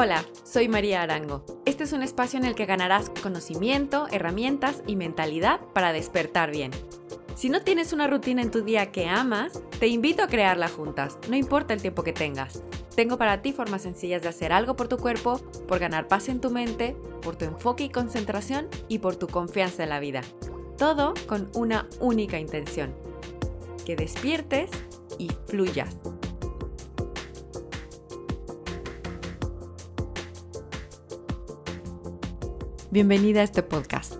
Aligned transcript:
Hola, 0.00 0.24
soy 0.44 0.68
María 0.68 1.02
Arango. 1.02 1.44
Este 1.64 1.82
es 1.82 1.92
un 1.92 2.04
espacio 2.04 2.38
en 2.38 2.44
el 2.44 2.54
que 2.54 2.66
ganarás 2.66 3.10
conocimiento, 3.20 4.06
herramientas 4.12 4.84
y 4.86 4.94
mentalidad 4.94 5.58
para 5.74 5.92
despertar 5.92 6.52
bien. 6.52 6.70
Si 7.34 7.48
no 7.48 7.62
tienes 7.62 7.92
una 7.92 8.06
rutina 8.06 8.40
en 8.40 8.52
tu 8.52 8.62
día 8.62 8.92
que 8.92 9.08
amas, 9.08 9.60
te 9.80 9.88
invito 9.88 10.22
a 10.22 10.28
crearla 10.28 10.68
juntas, 10.68 11.18
no 11.28 11.34
importa 11.34 11.74
el 11.74 11.82
tiempo 11.82 12.04
que 12.04 12.12
tengas. 12.12 12.62
Tengo 12.94 13.18
para 13.18 13.42
ti 13.42 13.52
formas 13.52 13.82
sencillas 13.82 14.22
de 14.22 14.28
hacer 14.28 14.52
algo 14.52 14.76
por 14.76 14.86
tu 14.86 14.98
cuerpo, 14.98 15.40
por 15.66 15.80
ganar 15.80 16.06
paz 16.06 16.28
en 16.28 16.40
tu 16.40 16.50
mente, 16.50 16.96
por 17.20 17.34
tu 17.34 17.46
enfoque 17.46 17.82
y 17.82 17.90
concentración 17.90 18.68
y 18.86 19.00
por 19.00 19.16
tu 19.16 19.26
confianza 19.26 19.82
en 19.82 19.88
la 19.88 19.98
vida. 19.98 20.20
Todo 20.76 21.14
con 21.26 21.50
una 21.56 21.88
única 21.98 22.38
intención, 22.38 22.94
que 23.84 23.96
despiertes 23.96 24.70
y 25.18 25.32
fluyas. 25.48 25.96
Bienvenida 32.90 33.42
a 33.42 33.44
este 33.44 33.62
podcast. 33.62 34.14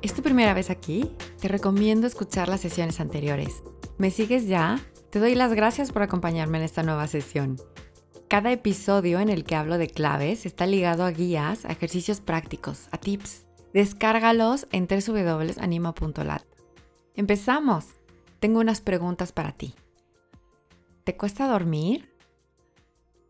¿Es 0.00 0.14
tu 0.14 0.22
primera 0.22 0.54
vez 0.54 0.70
aquí? 0.70 1.14
Te 1.38 1.48
recomiendo 1.48 2.06
escuchar 2.06 2.48
las 2.48 2.62
sesiones 2.62 3.00
anteriores. 3.00 3.62
¿Me 3.98 4.10
sigues 4.10 4.46
ya? 4.46 4.80
Te 5.10 5.18
doy 5.18 5.34
las 5.34 5.52
gracias 5.52 5.92
por 5.92 6.00
acompañarme 6.00 6.56
en 6.56 6.64
esta 6.64 6.82
nueva 6.82 7.06
sesión. 7.06 7.60
Cada 8.28 8.50
episodio 8.50 9.20
en 9.20 9.28
el 9.28 9.44
que 9.44 9.56
hablo 9.56 9.76
de 9.76 9.88
claves 9.88 10.46
está 10.46 10.66
ligado 10.66 11.04
a 11.04 11.10
guías, 11.10 11.66
a 11.66 11.72
ejercicios 11.72 12.22
prácticos, 12.22 12.88
a 12.92 12.96
tips. 12.96 13.44
Descárgalos 13.74 14.66
en 14.72 14.88
www.anima.lat. 14.88 16.44
¡Empezamos! 17.14 17.88
Tengo 18.40 18.60
unas 18.60 18.80
preguntas 18.80 19.32
para 19.32 19.52
ti. 19.52 19.74
¿Te 21.04 21.14
cuesta 21.18 21.46
dormir? 21.46 22.10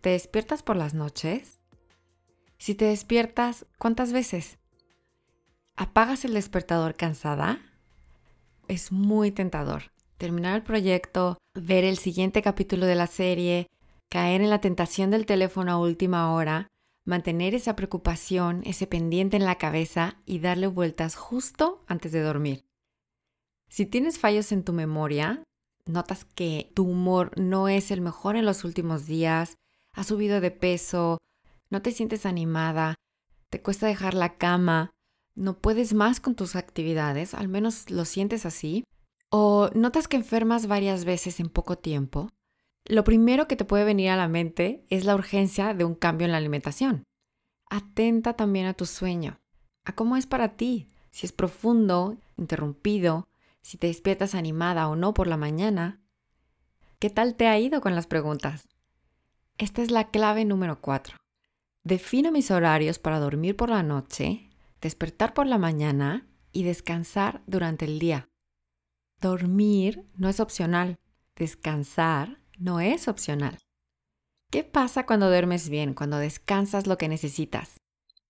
¿Te 0.03 0.11
despiertas 0.11 0.63
por 0.63 0.77
las 0.77 0.95
noches? 0.95 1.59
Si 2.63 2.77
te 2.77 2.85
despiertas, 2.85 3.67
¿cuántas 3.77 4.13
veces? 4.13 4.57
¿Apagas 5.75 6.25
el 6.25 6.35
despertador 6.35 6.95
cansada? 6.95 7.61
Es 8.69 8.93
muy 8.93 9.33
tentador. 9.33 9.91
Terminar 10.17 10.55
el 10.55 10.63
proyecto, 10.63 11.39
ver 11.55 11.83
el 11.83 11.99
siguiente 11.99 12.41
capítulo 12.41 12.87
de 12.87 12.95
la 12.95 13.09
serie, 13.09 13.67
caer 14.09 14.43
en 14.43 14.49
la 14.49 14.61
tentación 14.61 15.11
del 15.11 15.27
teléfono 15.27 15.73
a 15.73 15.79
última 15.79 16.33
hora, 16.33 16.69
mantener 17.05 17.57
esa 17.57 17.75
preocupación, 17.75 18.63
ese 18.65 18.87
pendiente 18.87 19.37
en 19.37 19.45
la 19.45 19.59
cabeza 19.59 20.19
y 20.25 20.39
darle 20.39 20.69
vueltas 20.69 21.17
justo 21.17 21.83
antes 21.89 22.13
de 22.13 22.21
dormir. 22.21 22.65
Si 23.69 23.87
tienes 23.87 24.21
fallos 24.21 24.53
en 24.53 24.63
tu 24.63 24.73
memoria, 24.73 25.43
notas 25.85 26.25
que 26.25 26.71
tu 26.75 26.85
humor 26.85 27.33
no 27.37 27.67
es 27.67 27.91
el 27.91 28.03
mejor 28.03 28.37
en 28.37 28.45
los 28.45 28.63
últimos 28.63 29.07
días, 29.07 29.57
has 29.95 30.07
subido 30.07 30.41
de 30.41 30.53
peso, 30.53 31.19
no 31.73 31.81
te 31.81 31.91
sientes 31.91 32.27
animada, 32.27 32.97
te 33.49 33.63
cuesta 33.63 33.87
dejar 33.87 34.13
la 34.13 34.37
cama, 34.37 34.91
no 35.35 35.59
puedes 35.59 35.95
más 35.95 36.21
con 36.21 36.35
tus 36.35 36.55
actividades, 36.55 37.33
al 37.33 37.49
menos 37.49 37.91
lo 37.91 38.05
sientes 38.05 38.45
así, 38.45 38.85
o 39.31 39.71
notas 39.75 40.07
que 40.07 40.19
enfermas 40.19 40.67
varias 40.67 41.07
veces 41.07 41.41
en 41.41 41.49
poco 41.49 41.79
tiempo, 41.79 42.29
lo 42.85 43.05
primero 43.05 43.49
que 43.49 43.57
te 43.57 43.65
puede 43.65 43.85
venir 43.85 44.11
a 44.11 44.17
la 44.17 44.29
mente 44.29 44.85
es 44.91 45.07
la 45.07 45.15
urgencia 45.15 45.73
de 45.73 45.85
un 45.87 45.95
cambio 45.95 46.27
en 46.27 46.33
la 46.33 46.39
alimentación. 46.39 47.05
Atenta 47.71 48.35
también 48.35 48.67
a 48.67 48.75
tu 48.75 48.85
sueño, 48.85 49.41
a 49.87 49.95
cómo 49.95 50.19
es 50.19 50.27
para 50.27 50.57
ti, 50.57 50.89
si 51.11 51.25
es 51.25 51.33
profundo, 51.33 52.19
interrumpido, 52.37 53.29
si 53.63 53.79
te 53.79 53.87
despiertas 53.87 54.35
animada 54.35 54.89
o 54.89 54.97
no 54.97 55.15
por 55.15 55.27
la 55.27 55.39
mañana. 55.39 56.03
¿Qué 56.99 57.09
tal 57.09 57.35
te 57.35 57.47
ha 57.47 57.59
ido 57.59 57.81
con 57.81 57.95
las 57.95 58.07
preguntas? 58.07 58.69
Esta 59.57 59.81
es 59.81 59.91
la 59.91 60.11
clave 60.11 60.45
número 60.45 60.83
4. 60.83 61.22
Defino 61.85 62.31
mis 62.31 62.51
horarios 62.53 63.01
para 63.01 63.19
dormir 63.19 63.57
por 63.57 63.69
la 63.69 63.83
noche, 63.83 64.49
despertar 64.81 65.35
por 65.35 65.47
la 65.47 65.59
mañana 65.59 66.29
y 66.53 66.63
descansar 66.63 67.43
durante 67.47 67.87
el 67.87 67.99
día. 67.99 68.29
Dormir 69.21 70.07
no 70.15 70.29
es 70.29 70.39
opcional, 70.39 70.99
descansar 71.35 72.39
no 72.57 72.79
es 72.79 73.09
opcional. 73.09 73.59
¿Qué 74.51 74.63
pasa 74.63 75.07
cuando 75.07 75.29
duermes 75.29 75.69
bien, 75.69 75.95
cuando 75.95 76.19
descansas 76.19 76.87
lo 76.87 76.99
que 76.99 77.09
necesitas? 77.09 77.81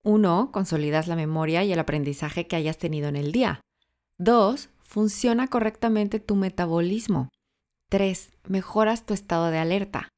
Uno, 0.02 0.50
consolidas 0.50 1.06
la 1.06 1.16
memoria 1.16 1.62
y 1.62 1.72
el 1.72 1.78
aprendizaje 1.78 2.46
que 2.46 2.56
hayas 2.56 2.78
tenido 2.78 3.08
en 3.08 3.16
el 3.16 3.32
día. 3.32 3.60
Dos, 4.16 4.70
funciona 4.82 5.48
correctamente 5.48 6.20
tu 6.20 6.36
metabolismo. 6.36 7.28
Tres, 7.90 8.30
mejoras 8.48 9.04
tu 9.04 9.12
estado 9.12 9.50
de 9.50 9.58
alerta. 9.58 10.08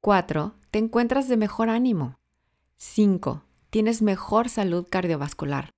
Cuatro, 0.00 0.54
te 0.70 0.78
encuentras 0.78 1.28
de 1.28 1.36
mejor 1.36 1.68
ánimo. 1.68 2.16
5. 2.86 3.42
Tienes 3.70 4.02
mejor 4.02 4.50
salud 4.50 4.86
cardiovascular. 4.88 5.70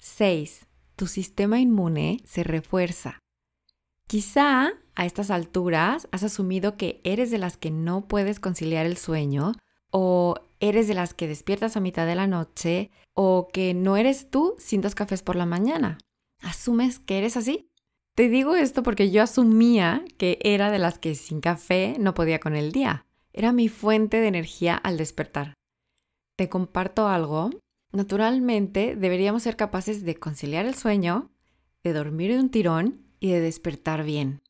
6. 0.00 0.66
Tu 0.96 1.06
sistema 1.06 1.58
inmune 1.58 2.20
se 2.24 2.44
refuerza. 2.44 3.18
Quizá 4.06 4.74
a 4.94 5.06
estas 5.06 5.30
alturas 5.30 6.06
has 6.12 6.22
asumido 6.22 6.76
que 6.76 7.00
eres 7.04 7.30
de 7.30 7.38
las 7.38 7.56
que 7.56 7.70
no 7.70 8.06
puedes 8.06 8.38
conciliar 8.38 8.84
el 8.84 8.98
sueño 8.98 9.54
o 9.90 10.36
eres 10.60 10.86
de 10.86 10.94
las 10.94 11.14
que 11.14 11.26
despiertas 11.26 11.76
a 11.76 11.80
mitad 11.80 12.06
de 12.06 12.14
la 12.14 12.26
noche 12.26 12.90
o 13.14 13.48
que 13.50 13.72
no 13.72 13.96
eres 13.96 14.30
tú 14.30 14.54
sin 14.58 14.82
dos 14.82 14.94
cafés 14.94 15.22
por 15.22 15.36
la 15.36 15.46
mañana. 15.46 15.98
¿Asumes 16.42 16.98
que 16.98 17.18
eres 17.18 17.38
así? 17.38 17.70
Te 18.14 18.28
digo 18.28 18.54
esto 18.54 18.82
porque 18.82 19.10
yo 19.10 19.22
asumía 19.22 20.04
que 20.18 20.38
era 20.42 20.70
de 20.70 20.78
las 20.78 20.98
que 20.98 21.14
sin 21.14 21.40
café 21.40 21.96
no 21.98 22.12
podía 22.12 22.40
con 22.40 22.54
el 22.54 22.72
día. 22.72 23.06
Era 23.32 23.52
mi 23.52 23.68
fuente 23.68 24.20
de 24.20 24.28
energía 24.28 24.76
al 24.76 24.98
despertar 24.98 25.54
te 26.36 26.48
comparto 26.48 27.08
algo, 27.08 27.50
naturalmente 27.92 28.96
deberíamos 28.96 29.42
ser 29.42 29.56
capaces 29.56 30.04
de 30.04 30.16
conciliar 30.16 30.66
el 30.66 30.74
sueño, 30.74 31.30
de 31.82 31.92
dormir 31.92 32.32
de 32.32 32.40
un 32.40 32.50
tirón 32.50 33.06
y 33.20 33.30
de 33.30 33.40
despertar 33.40 34.04
bien. 34.04 34.40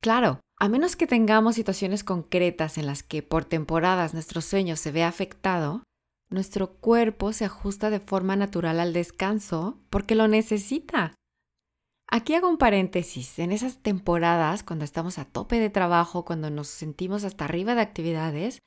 Claro, 0.00 0.40
a 0.58 0.68
menos 0.68 0.96
que 0.96 1.06
tengamos 1.06 1.54
situaciones 1.54 2.04
concretas 2.04 2.78
en 2.78 2.86
las 2.86 3.02
que 3.02 3.22
por 3.22 3.44
temporadas 3.44 4.14
nuestro 4.14 4.40
sueño 4.40 4.76
se 4.76 4.92
ve 4.92 5.04
afectado, 5.04 5.82
nuestro 6.30 6.74
cuerpo 6.74 7.32
se 7.32 7.44
ajusta 7.44 7.90
de 7.90 8.00
forma 8.00 8.36
natural 8.36 8.80
al 8.80 8.92
descanso 8.92 9.78
porque 9.90 10.14
lo 10.14 10.28
necesita. 10.28 11.14
Aquí 12.10 12.34
hago 12.34 12.48
un 12.48 12.58
paréntesis. 12.58 13.38
En 13.38 13.52
esas 13.52 13.78
temporadas, 13.78 14.62
cuando 14.62 14.84
estamos 14.84 15.18
a 15.18 15.26
tope 15.26 15.58
de 15.58 15.70
trabajo, 15.70 16.24
cuando 16.24 16.50
nos 16.50 16.68
sentimos 16.68 17.24
hasta 17.24 17.44
arriba 17.44 17.74
de 17.74 17.82
actividades, 17.82 18.60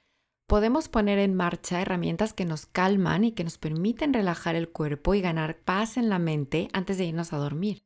podemos 0.47 0.89
poner 0.89 1.19
en 1.19 1.35
marcha 1.35 1.81
herramientas 1.81 2.33
que 2.33 2.45
nos 2.45 2.65
calman 2.65 3.23
y 3.23 3.31
que 3.31 3.43
nos 3.43 3.57
permiten 3.57 4.13
relajar 4.13 4.55
el 4.55 4.69
cuerpo 4.69 5.13
y 5.13 5.21
ganar 5.21 5.59
paz 5.59 5.97
en 5.97 6.09
la 6.09 6.19
mente 6.19 6.69
antes 6.73 6.97
de 6.97 7.05
irnos 7.05 7.33
a 7.33 7.37
dormir. 7.37 7.83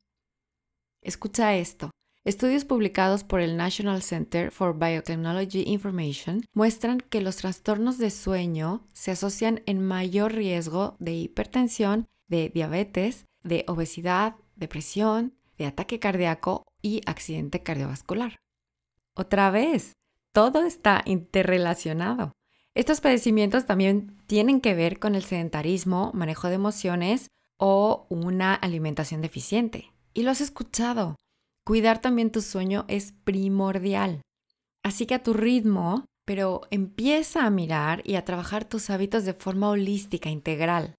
Escucha 1.02 1.54
esto. 1.54 1.90
Estudios 2.24 2.64
publicados 2.64 3.22
por 3.22 3.40
el 3.40 3.56
National 3.56 4.02
Center 4.02 4.50
for 4.50 4.76
Biotechnology 4.76 5.62
Information 5.68 6.42
muestran 6.54 6.98
que 6.98 7.20
los 7.20 7.36
trastornos 7.36 7.98
de 7.98 8.10
sueño 8.10 8.84
se 8.92 9.12
asocian 9.12 9.62
en 9.66 9.80
mayor 9.80 10.32
riesgo 10.34 10.96
de 10.98 11.14
hipertensión, 11.14 12.08
de 12.26 12.48
diabetes, 12.48 13.26
de 13.44 13.64
obesidad, 13.68 14.34
depresión, 14.56 15.34
de 15.56 15.66
ataque 15.66 16.00
cardíaco 16.00 16.64
y 16.82 17.00
accidente 17.06 17.62
cardiovascular. 17.62 18.36
Otra 19.14 19.52
vez, 19.52 19.92
todo 20.32 20.64
está 20.64 21.02
interrelacionado. 21.06 22.32
Estos 22.76 23.00
padecimientos 23.00 23.64
también 23.64 24.18
tienen 24.26 24.60
que 24.60 24.74
ver 24.74 24.98
con 24.98 25.14
el 25.14 25.22
sedentarismo, 25.22 26.10
manejo 26.12 26.48
de 26.48 26.56
emociones 26.56 27.30
o 27.58 28.04
una 28.10 28.52
alimentación 28.52 29.22
deficiente. 29.22 29.94
Y 30.12 30.24
lo 30.24 30.30
has 30.30 30.42
escuchado. 30.42 31.16
Cuidar 31.64 32.02
también 32.02 32.30
tu 32.30 32.42
sueño 32.42 32.84
es 32.88 33.14
primordial. 33.24 34.20
Así 34.84 35.06
que 35.06 35.14
a 35.14 35.22
tu 35.22 35.32
ritmo, 35.32 36.04
pero 36.26 36.60
empieza 36.70 37.46
a 37.46 37.50
mirar 37.50 38.02
y 38.04 38.16
a 38.16 38.26
trabajar 38.26 38.66
tus 38.66 38.90
hábitos 38.90 39.24
de 39.24 39.32
forma 39.32 39.70
holística, 39.70 40.28
integral. 40.28 40.96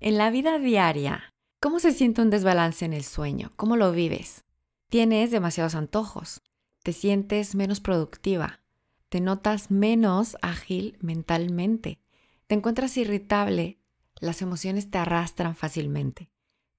En 0.00 0.16
la 0.16 0.30
vida 0.30 0.58
diaria, 0.58 1.28
¿cómo 1.60 1.78
se 1.78 1.92
siente 1.92 2.22
un 2.22 2.30
desbalance 2.30 2.86
en 2.86 2.94
el 2.94 3.04
sueño? 3.04 3.52
¿Cómo 3.56 3.76
lo 3.76 3.92
vives? 3.92 4.40
Tienes 4.88 5.30
demasiados 5.30 5.74
antojos, 5.74 6.40
te 6.82 6.94
sientes 6.94 7.54
menos 7.54 7.80
productiva, 7.80 8.63
te 9.14 9.20
notas 9.20 9.70
menos 9.70 10.36
ágil 10.42 10.98
mentalmente, 11.00 12.00
te 12.48 12.56
encuentras 12.56 12.96
irritable, 12.96 13.78
las 14.18 14.42
emociones 14.42 14.90
te 14.90 14.98
arrastran 14.98 15.54
fácilmente, 15.54 16.32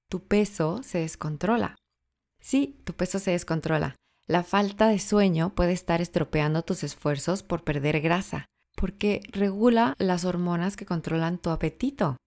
tu 0.10 0.28
peso 0.28 0.84
se 0.84 0.98
descontrola. 0.98 1.78
Sí, 2.42 2.78
tu 2.84 2.92
peso 2.92 3.20
se 3.20 3.32
descontrola. 3.32 3.96
La 4.28 4.44
falta 4.44 4.90
de 4.90 5.00
sueño 5.00 5.56
puede 5.56 5.72
estar 5.72 6.02
estropeando 6.02 6.64
tus 6.64 6.84
esfuerzos 6.84 7.42
por 7.42 7.64
perder 7.64 8.02
grasa, 8.02 8.48
porque 8.76 9.22
regula 9.32 9.96
las 9.98 10.26
hormonas 10.26 10.76
que 10.76 10.86
controlan 10.86 11.38
tu 11.38 11.52
apetito. 11.52 12.18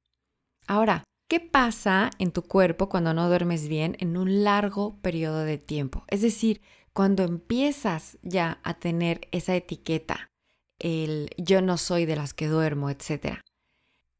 Ahora, 0.66 1.05
¿qué 1.28 1.38
pasa 1.38 2.08
en 2.19 2.32
tu 2.32 2.44
cuerpo 2.44 2.88
cuando 2.88 3.12
no 3.12 3.28
duermes 3.28 3.69
bien 3.69 3.94
en 4.00 4.16
un 4.16 4.43
largo 4.43 4.96
periodo 5.02 5.40
de 5.40 5.58
tiempo? 5.58 6.05
Es 6.08 6.22
decir, 6.22 6.62
cuando 6.98 7.22
empiezas 7.22 8.18
ya 8.22 8.58
a 8.64 8.74
tener 8.74 9.28
esa 9.30 9.54
etiqueta, 9.54 10.32
el 10.80 11.30
yo 11.36 11.62
no 11.62 11.78
soy 11.78 12.06
de 12.06 12.16
las 12.16 12.34
que 12.34 12.48
duermo, 12.48 12.90
etc., 12.90 13.44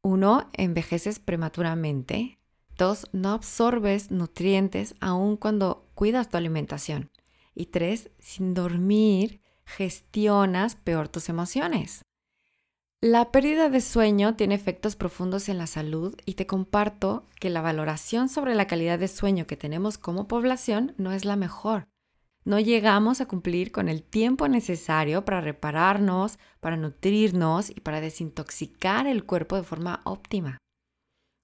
Uno, 0.01 0.49
envejeces 0.53 1.19
prematuramente. 1.19 2.39
Dos, 2.77 3.07
no 3.11 3.33
absorbes 3.33 4.11
nutrientes 4.11 4.95
aun 5.01 5.35
cuando 5.35 5.89
cuidas 5.93 6.29
tu 6.29 6.37
alimentación. 6.37 7.09
Y 7.53 7.65
tres, 7.65 8.11
sin 8.17 8.53
dormir, 8.53 9.41
gestionas 9.65 10.75
peor 10.75 11.09
tus 11.09 11.27
emociones. 11.27 12.05
La 13.01 13.29
pérdida 13.29 13.69
de 13.69 13.81
sueño 13.81 14.37
tiene 14.37 14.55
efectos 14.55 14.95
profundos 14.95 15.49
en 15.49 15.57
la 15.57 15.67
salud 15.67 16.15
y 16.25 16.35
te 16.35 16.47
comparto 16.47 17.25
que 17.41 17.49
la 17.49 17.59
valoración 17.59 18.29
sobre 18.29 18.55
la 18.55 18.67
calidad 18.67 18.99
de 18.99 19.09
sueño 19.09 19.47
que 19.47 19.57
tenemos 19.57 19.97
como 19.97 20.29
población 20.29 20.93
no 20.95 21.11
es 21.11 21.25
la 21.25 21.35
mejor. 21.35 21.89
No 22.49 22.59
llegamos 22.59 23.21
a 23.21 23.27
cumplir 23.27 23.71
con 23.71 23.89
el 23.89 24.01
tiempo 24.01 24.47
necesario 24.47 25.23
para 25.23 25.39
repararnos, 25.39 26.39
para 26.59 26.77
nutrirnos 26.77 27.69
y 27.69 27.79
para 27.79 28.01
desintoxicar 28.01 29.05
el 29.05 29.23
cuerpo 29.23 29.55
de 29.55 29.61
forma 29.61 30.01
óptima. 30.03 30.57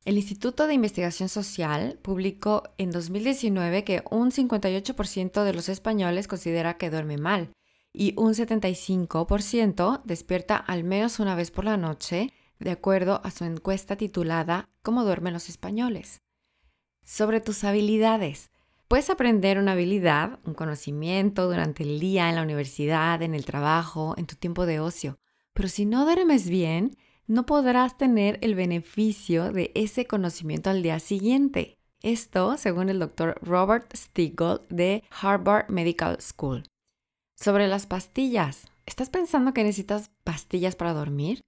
El 0.04 0.18
Instituto 0.18 0.66
de 0.66 0.74
Investigación 0.74 1.30
Social 1.30 2.00
publicó 2.02 2.63
en 2.80 2.90
2019 2.90 3.84
que 3.84 4.04
un 4.10 4.31
58% 4.31 5.44
de 5.44 5.54
los 5.54 5.69
españoles 5.69 6.28
considera 6.28 6.80
que 6.80 6.90
duerme 6.90 7.19
mal 7.19 7.52
y 7.94 8.16
un 8.18 8.34
75% 8.34 10.02
despierta 10.06 10.56
al 10.56 10.84
menos 10.84 11.19
una 11.19 11.36
vez 11.36 11.52
por 11.52 11.66
la 11.66 11.78
noche, 11.78 12.34
de 12.57 12.72
acuerdo 12.72 13.22
a 13.24 13.30
su 13.30 13.44
encuesta 13.44 13.96
titulada 13.96 14.69
¿Cómo 14.81 15.04
duermen 15.04 15.34
los 15.34 15.50
españoles? 15.50 16.24
Sobre 17.04 17.42
tus 17.42 17.63
habilidades. 17.63 18.50
Puedes 18.95 19.09
aprender 19.09 19.57
una 19.57 19.74
habilidad, 19.74 20.39
un 20.45 20.53
conocimiento 20.53 21.47
durante 21.47 21.83
el 21.83 22.00
día 22.00 22.30
en 22.30 22.36
la 22.36 22.44
universidad, 22.44 23.21
en 23.24 23.36
el 23.36 23.44
trabajo, 23.44 24.15
en 24.15 24.25
tu 24.25 24.38
tiempo 24.38 24.65
de 24.65 24.80
ocio, 24.80 25.19
pero 25.53 25.68
si 25.68 25.86
no 25.86 26.06
duermes 26.06 26.47
bien, 26.47 26.95
no 27.27 27.45
podrás 27.45 27.97
tener 27.97 28.39
el 28.39 28.56
beneficio 28.56 29.51
de 29.51 29.74
ese 29.75 30.06
conocimiento 30.06 30.69
al 30.69 30.81
día 30.81 31.00
siguiente. 31.00 31.77
Esto 32.03 32.56
según 32.56 32.88
el 32.88 33.00
doctor 33.00 33.38
Robert 33.42 33.94
Stiegel 33.94 34.62
de 34.69 35.03
Harvard 35.09 35.69
Medical 35.69 36.15
School. 36.21 36.63
Sobre 37.36 37.68
las 37.68 37.88
pastillas. 37.88 38.69
¿Estás 38.86 39.09
pensando 39.09 39.53
que 39.53 39.65
necesitas 39.65 40.09
pastillas 40.24 40.77
para 40.77 40.94
dormir? 40.94 41.42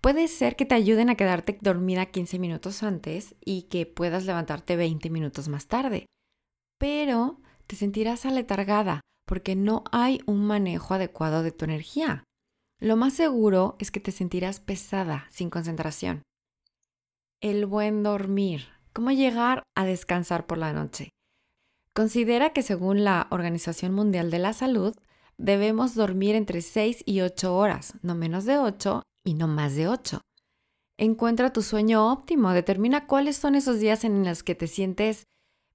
Puede 0.00 0.28
ser 0.28 0.54
que 0.54 0.66
te 0.66 0.76
ayuden 0.76 1.10
a 1.10 1.16
quedarte 1.16 1.58
dormida 1.60 2.06
15 2.06 2.38
minutos 2.38 2.84
antes 2.84 3.34
y 3.44 3.62
que 3.62 3.86
puedas 3.86 4.24
levantarte 4.24 4.76
20 4.76 5.10
minutos 5.10 5.48
más 5.48 5.66
tarde. 5.66 6.06
Pero 6.82 7.38
te 7.68 7.76
sentirás 7.76 8.26
aletargada 8.26 9.02
porque 9.24 9.54
no 9.54 9.84
hay 9.92 10.20
un 10.26 10.44
manejo 10.44 10.94
adecuado 10.94 11.44
de 11.44 11.52
tu 11.52 11.64
energía. 11.64 12.24
Lo 12.80 12.96
más 12.96 13.12
seguro 13.12 13.76
es 13.78 13.92
que 13.92 14.00
te 14.00 14.10
sentirás 14.10 14.58
pesada, 14.58 15.28
sin 15.30 15.48
concentración. 15.48 16.24
El 17.40 17.66
buen 17.66 18.02
dormir. 18.02 18.66
¿Cómo 18.92 19.12
llegar 19.12 19.62
a 19.76 19.84
descansar 19.84 20.48
por 20.48 20.58
la 20.58 20.72
noche? 20.72 21.10
Considera 21.94 22.52
que 22.52 22.62
según 22.62 23.04
la 23.04 23.28
Organización 23.30 23.94
Mundial 23.94 24.32
de 24.32 24.40
la 24.40 24.52
Salud, 24.52 24.92
debemos 25.38 25.94
dormir 25.94 26.34
entre 26.34 26.62
6 26.62 27.04
y 27.06 27.20
8 27.20 27.56
horas, 27.56 27.94
no 28.02 28.16
menos 28.16 28.44
de 28.44 28.58
8 28.58 29.04
y 29.24 29.34
no 29.34 29.46
más 29.46 29.76
de 29.76 29.86
8. 29.86 30.20
Encuentra 30.98 31.52
tu 31.52 31.62
sueño 31.62 32.10
óptimo, 32.10 32.50
determina 32.50 33.06
cuáles 33.06 33.36
son 33.36 33.54
esos 33.54 33.78
días 33.78 34.02
en 34.02 34.24
los 34.24 34.42
que 34.42 34.56
te 34.56 34.66
sientes 34.66 35.28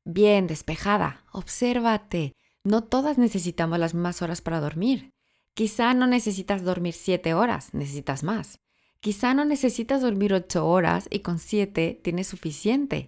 bien, 0.07 0.47
despejada. 0.47 1.23
Obsérvate. 1.31 2.33
No 2.63 2.83
todas 2.83 3.17
necesitamos 3.17 3.79
las 3.79 3.93
mismas 3.93 4.21
horas 4.21 4.41
para 4.41 4.59
dormir. 4.59 5.11
Quizá 5.53 5.93
no 5.93 6.07
necesitas 6.07 6.63
dormir 6.63 6.93
7 6.93 7.33
horas, 7.33 7.73
necesitas 7.73 8.23
más. 8.23 8.59
Quizá 8.99 9.33
no 9.33 9.45
necesitas 9.45 10.01
dormir 10.01 10.33
8 10.33 10.65
horas 10.65 11.07
y 11.09 11.19
con 11.19 11.39
7 11.39 11.99
tienes 12.03 12.27
suficiente. 12.27 13.07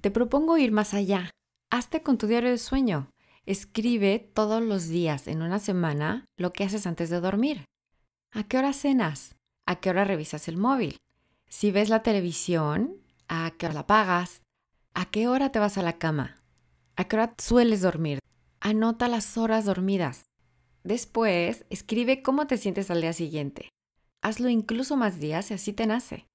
Te 0.00 0.10
propongo 0.10 0.58
ir 0.58 0.72
más 0.72 0.94
allá. 0.94 1.30
Hazte 1.70 2.02
con 2.02 2.18
tu 2.18 2.26
diario 2.26 2.50
de 2.50 2.58
sueño. 2.58 3.10
Escribe 3.46 4.18
todos 4.18 4.62
los 4.62 4.88
días 4.88 5.26
en 5.26 5.42
una 5.42 5.58
semana 5.58 6.26
lo 6.36 6.52
que 6.52 6.64
haces 6.64 6.86
antes 6.86 7.10
de 7.10 7.20
dormir. 7.20 7.64
¿A 8.30 8.44
qué 8.44 8.58
hora 8.58 8.72
cenas? 8.72 9.36
¿A 9.66 9.76
qué 9.76 9.90
hora 9.90 10.04
revisas 10.04 10.48
el 10.48 10.56
móvil? 10.56 10.98
Si 11.48 11.70
ves 11.70 11.88
la 11.88 12.02
televisión, 12.02 12.96
¿a 13.28 13.52
qué 13.58 13.66
hora 13.66 13.74
la 13.74 13.80
apagas? 13.80 14.41
¿A 14.94 15.06
qué 15.06 15.26
hora 15.26 15.50
te 15.50 15.58
vas 15.58 15.78
a 15.78 15.82
la 15.82 15.98
cama? 15.98 16.42
¿A 16.96 17.04
qué 17.04 17.16
hora 17.16 17.34
sueles 17.38 17.80
dormir? 17.80 18.18
Anota 18.60 19.08
las 19.08 19.38
horas 19.38 19.64
dormidas. 19.64 20.26
Después, 20.84 21.64
escribe 21.70 22.22
cómo 22.22 22.46
te 22.46 22.58
sientes 22.58 22.90
al 22.90 23.00
día 23.00 23.14
siguiente. 23.14 23.70
Hazlo 24.20 24.50
incluso 24.50 24.96
más 24.96 25.18
días 25.18 25.50
y 25.50 25.54
así 25.54 25.72
te 25.72 25.86
nace. 25.86 26.26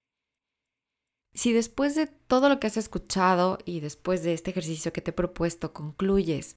Si 1.36 1.54
después 1.54 1.94
de 1.94 2.08
todo 2.08 2.50
lo 2.50 2.60
que 2.60 2.66
has 2.66 2.78
escuchado 2.78 3.60
y 3.64 3.80
después 3.80 4.24
de 4.24 4.34
este 4.34 4.50
ejercicio 4.50 4.92
que 4.92 5.02
te 5.02 5.12
he 5.12 5.14
propuesto 5.14 5.72
concluyes 5.72 6.56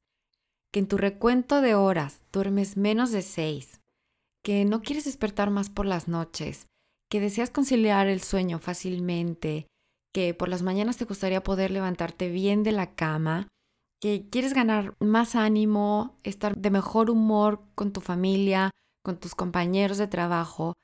que 0.72 0.80
en 0.80 0.88
tu 0.88 0.96
recuento 0.96 1.60
de 1.60 1.74
horas 1.74 2.22
duermes 2.32 2.76
menos 2.76 3.10
de 3.10 3.22
seis, 3.22 3.82
que 4.42 4.64
no 4.64 4.80
quieres 4.80 5.04
despertar 5.04 5.50
más 5.50 5.68
por 5.68 5.84
las 5.84 6.08
noches, 6.08 6.66
que 7.10 7.20
deseas 7.20 7.50
conciliar 7.50 8.06
el 8.06 8.22
sueño 8.22 8.58
fácilmente, 8.58 9.66
que 10.12 10.34
por 10.34 10.48
las 10.48 10.62
mañanas 10.62 10.96
te 10.96 11.04
gustaría 11.04 11.42
poder 11.42 11.70
levantarte 11.70 12.28
bien 12.28 12.62
de 12.62 12.72
la 12.72 12.94
cama, 12.94 13.48
que 14.00 14.28
quieres 14.30 14.54
ganar 14.54 14.94
más 14.98 15.36
ánimo, 15.36 16.18
estar 16.22 16.56
de 16.56 16.70
mejor 16.70 17.10
humor 17.10 17.62
con 17.74 17.92
tu 17.92 18.00
familia, 18.00 18.70
con 19.02 19.18
tus 19.18 19.34
compañeros 19.34 19.98
de 19.98 20.06
trabajo, 20.06 20.74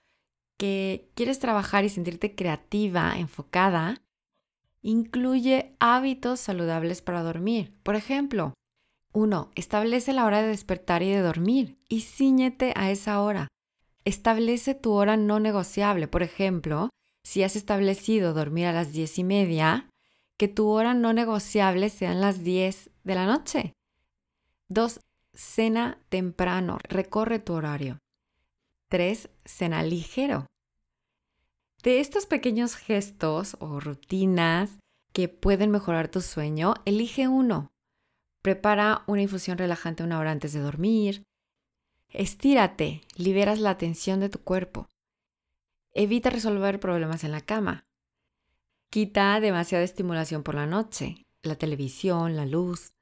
que 0.59 1.11
quieres 1.15 1.39
trabajar 1.39 1.85
y 1.85 1.89
sentirte 1.89 2.35
creativa, 2.35 3.19
enfocada, 3.19 4.03
incluye 4.83 5.75
hábitos 5.81 6.41
saludables 6.41 7.03
para 7.03 7.23
dormir. 7.23 7.75
Por 7.83 7.97
ejemplo, 7.97 8.55
1. 9.13 9.51
Establece 9.55 10.13
la 10.13 10.25
hora 10.25 10.43
de 10.43 10.49
despertar 10.49 11.03
y 11.03 11.11
de 11.11 11.21
dormir 11.21 11.79
y 11.89 12.03
ciñete 12.03 12.73
a 12.77 12.91
esa 12.91 13.21
hora. 13.23 13.49
Establece 14.05 14.75
tu 14.75 14.93
hora 14.93 15.17
no 15.17 15.41
negociable. 15.41 16.07
Por 16.07 16.23
ejemplo, 16.23 16.91
si 17.27 17.43
has 17.43 17.57
establecido 17.57 18.35
dormir 18.35 18.67
a 18.67 18.73
las 18.73 18.93
diez 18.93 19.19
y 19.19 19.25
media, 19.25 19.91
que 20.39 20.47
tu 20.47 20.69
hora 20.69 20.95
no 20.95 21.13
negociable 21.13 21.89
sean 21.89 22.21
las 22.21 22.45
10 22.45 22.91
de 23.03 23.15
la 23.17 23.27
noche. 23.27 23.73
2. 24.69 25.01
Cena 25.35 25.99
temprano. 26.09 26.79
Recorre 26.85 27.41
tu 27.41 27.55
horario. 27.55 27.99
3. 28.91 29.29
Cena 29.45 29.83
ligero. 29.83 30.47
De 31.83 31.99
estos 31.99 32.27
pequeños 32.27 32.77
gestos 32.77 33.57
o 33.59 33.81
rutinas 33.81 34.79
que 35.13 35.29
pueden 35.29 35.73
mejorar 35.73 36.09
tu 36.09 36.21
sueño, 36.21 36.75
elige 36.85 37.27
uno. 37.27 37.73
Prepara 38.41 39.03
una 39.09 39.23
infusión 39.23 39.59
relajante 39.59 40.05
una 40.05 40.21
hora 40.21 40.31
antes 40.31 40.53
de 40.53 40.61
dormir. 40.61 41.25
Estírate, 42.09 43.01
liberas 43.17 43.59
la 43.59 43.79
tensión 43.79 44.21
de 44.21 44.29
tu 44.29 44.39
cuerpo. 44.39 44.87
Evita 45.99 46.29
resolver 46.29 46.79
problemas 46.79 47.25
en 47.25 47.33
la 47.33 47.41
cama. 47.41 47.87
Quita 48.91 49.41
demasiada 49.41 49.83
estimulación 49.83 50.43
por 50.43 50.55
la 50.55 50.67
noche, 50.67 51.23
la 51.43 51.55
televisión, 51.57 52.37
la 52.37 52.45
luz. 52.45 52.93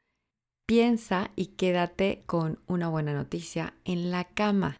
Piensa 0.64 1.32
y 1.34 1.46
quédate 1.56 2.22
con 2.26 2.60
una 2.68 2.88
buena 2.88 3.12
noticia 3.12 3.74
en 3.84 4.12
la 4.12 4.22
cama. 4.22 4.76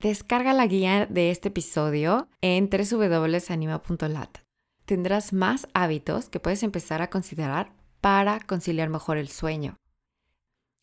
Descarga 0.00 0.54
la 0.54 0.66
guía 0.66 1.04
de 1.04 1.30
este 1.30 1.48
episodio 1.48 2.26
en 2.40 2.70
www.anima.lat. 2.70 4.38
Tendrás 4.86 5.34
más 5.34 5.68
hábitos 5.74 6.30
que 6.30 6.40
puedes 6.40 6.62
empezar 6.62 7.02
a 7.02 7.10
considerar 7.10 7.70
para 8.00 8.40
conciliar 8.40 8.88
mejor 8.88 9.18
el 9.18 9.28
sueño. 9.28 9.76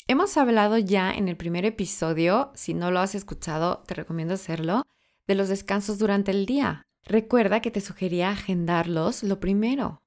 Hemos 0.07 0.37
hablado 0.37 0.77
ya 0.77 1.11
en 1.11 1.29
el 1.29 1.35
primer 1.35 1.65
episodio, 1.65 2.51
si 2.53 2.75
no 2.75 2.91
lo 2.91 2.99
has 2.99 3.15
escuchado, 3.15 3.79
te 3.87 3.95
recomiendo 3.95 4.35
hacerlo, 4.35 4.83
de 5.27 5.35
los 5.35 5.49
descansos 5.49 5.97
durante 5.97 6.31
el 6.31 6.45
día. 6.45 6.83
Recuerda 7.03 7.61
que 7.61 7.71
te 7.71 7.81
sugería 7.81 8.31
agendarlos 8.31 9.23
lo 9.23 9.39
primero. 9.39 10.01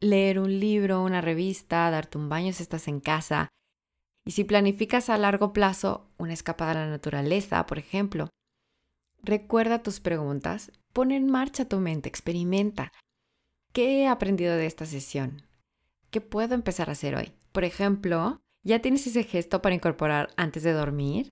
Leer 0.00 0.38
un 0.38 0.60
libro, 0.60 1.02
una 1.02 1.20
revista, 1.20 1.90
darte 1.90 2.18
un 2.18 2.28
baño 2.28 2.52
si 2.52 2.62
estás 2.62 2.88
en 2.88 3.00
casa. 3.00 3.48
Y 4.24 4.32
si 4.32 4.44
planificas 4.44 5.08
a 5.08 5.18
largo 5.18 5.52
plazo 5.52 6.10
una 6.18 6.34
escapada 6.34 6.72
a 6.72 6.74
la 6.74 6.90
naturaleza, 6.90 7.66
por 7.66 7.78
ejemplo. 7.78 8.28
Recuerda 9.22 9.82
tus 9.82 10.00
preguntas, 10.00 10.72
pon 10.92 11.10
en 11.10 11.30
marcha 11.30 11.66
tu 11.66 11.78
mente, 11.78 12.08
experimenta. 12.08 12.92
¿Qué 13.72 14.02
he 14.02 14.08
aprendido 14.08 14.56
de 14.56 14.66
esta 14.66 14.86
sesión? 14.86 15.42
¿Qué 16.10 16.20
puedo 16.20 16.54
empezar 16.54 16.88
a 16.88 16.92
hacer 16.92 17.14
hoy? 17.14 17.32
Por 17.52 17.64
ejemplo, 17.64 18.40
¿ya 18.62 18.80
tienes 18.80 19.06
ese 19.06 19.24
gesto 19.24 19.62
para 19.62 19.74
incorporar 19.74 20.30
antes 20.36 20.62
de 20.62 20.72
dormir? 20.72 21.30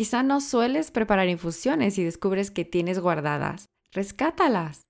Quizá 0.00 0.22
no 0.22 0.40
sueles 0.40 0.90
preparar 0.90 1.28
infusiones 1.28 1.98
y 1.98 2.04
descubres 2.04 2.50
que 2.50 2.64
tienes 2.64 2.98
guardadas. 3.00 3.66
Rescátalas. 3.92 4.80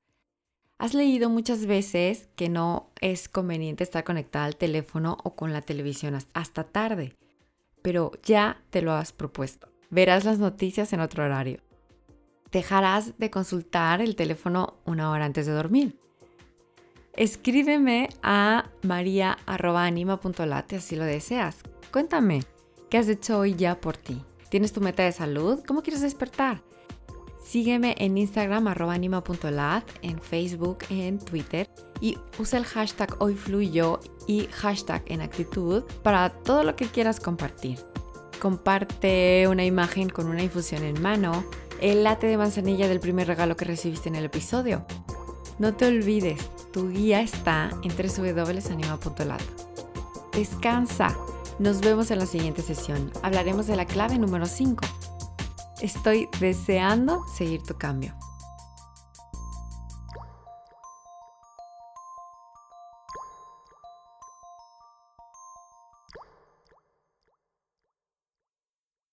Has 0.79 0.95
leído 0.95 1.29
muchas 1.29 1.67
veces 1.67 2.29
que 2.37 2.49
no 2.49 2.93
es 3.01 3.29
conveniente 3.29 3.83
estar 3.83 4.05
conectada 4.05 4.45
al 4.45 4.55
teléfono 4.55 5.19
o 5.25 5.35
con 5.35 5.53
la 5.53 5.63
televisión 5.63 6.17
hasta 6.33 6.63
tarde, 6.63 7.17
pero 7.83 8.13
ya 8.23 8.63
te 8.71 8.83
lo 8.83 8.93
has 8.93 9.11
propuesto. 9.11 9.69
Verás 9.91 10.25
las 10.25 10.39
noticias 10.39 10.93
en 10.93 11.01
otro 11.01 11.25
horario. 11.25 11.59
dejarás 12.53 13.19
de 13.19 13.31
consultar 13.31 14.01
el 14.01 14.15
teléfono 14.15 14.75
una 14.85 15.11
hora 15.11 15.25
antes 15.25 15.45
de 15.45 15.53
dormir. 15.53 15.99
Escríbeme 17.17 18.11
a 18.23 18.71
maria.anima.late 18.83 20.81
si 20.81 20.95
lo 20.95 21.05
deseas. 21.05 21.57
Cuéntame, 21.91 22.45
¿qué 22.89 22.99
has 22.99 23.09
hecho 23.09 23.41
hoy 23.41 23.57
ya 23.57 23.81
por 23.81 23.97
ti? 23.97 24.23
¿Tienes 24.51 24.73
tu 24.73 24.81
meta 24.81 25.05
de 25.05 25.13
salud? 25.13 25.61
¿Cómo 25.67 25.83
quieres 25.83 26.03
despertar? 26.03 26.61
Sígueme 27.43 27.95
en 27.99 28.19
Instagram 28.19 28.67
anima.lat, 28.69 29.85
en 30.03 30.21
Facebook, 30.21 30.79
en 30.91 31.19
Twitter 31.19 31.69
y 32.01 32.19
usa 32.39 32.59
el 32.59 32.65
hashtag 32.65 33.17
hoyfluyo 33.21 34.01
y 34.27 34.47
hashtag 34.53 35.03
en 35.07 35.21
actitud 35.21 35.85
para 36.03 36.31
todo 36.31 36.65
lo 36.65 36.77
que 36.77 36.87
quieras 36.87 37.21
compartir. 37.21 37.79
Comparte 38.41 39.47
una 39.49 39.65
imagen 39.65 40.09
con 40.11 40.27
una 40.27 40.43
infusión 40.43 40.83
en 40.83 41.01
mano, 41.01 41.45
el 41.81 42.05
late 42.05 42.27
de 42.27 42.37
manzanilla 42.37 42.89
del 42.89 43.01
primer 43.01 43.27
regalo 43.27 43.57
que 43.57 43.65
recibiste 43.65 44.09
en 44.09 44.17
el 44.17 44.25
episodio. 44.25 44.85
No 45.59 45.75
te 45.75 45.87
olvides, 45.87 46.51
tu 46.73 46.91
guía 46.91 47.21
está 47.21 47.71
en 47.83 47.91
www.anima.lat. 47.91 49.43
Descansa. 50.33 51.17
Nos 51.61 51.83
vemos 51.83 52.11
en 52.11 52.19
la 52.19 52.25
siguiente 52.25 52.63
sesión. 52.63 53.13
Hablaremos 53.23 53.67
de 53.67 53.77
la 53.77 53.85
clave 53.85 54.19
número 54.19 54.47
5 54.47 54.83
Estoy 55.83 56.27
deseando 56.41 57.27
seguir 57.37 57.63
tu 57.63 57.75
cambio. 57.75 58.15